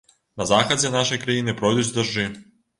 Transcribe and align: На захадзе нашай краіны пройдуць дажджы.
На 0.41 0.47
захадзе 0.51 0.91
нашай 0.95 1.23
краіны 1.27 1.57
пройдуць 1.63 1.89
дажджы. 2.01 2.29